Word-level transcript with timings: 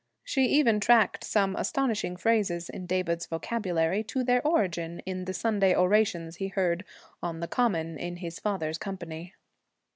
She 0.23 0.47
even 0.47 0.79
tracked 0.79 1.23
some 1.23 1.55
astonishing 1.55 2.17
phrases 2.17 2.69
in 2.69 2.87
David's 2.87 3.27
vocabulary 3.27 4.03
to 4.05 4.23
their 4.23 4.41
origin 4.47 4.97
in 5.05 5.25
the 5.25 5.31
Sunday 5.35 5.75
orations 5.75 6.37
he 6.37 6.45
had 6.47 6.55
heard 6.55 6.85
on 7.21 7.39
the 7.39 7.47
Common, 7.47 7.99
in 7.99 8.15
his 8.17 8.39
father's 8.39 8.79
company. 8.79 9.35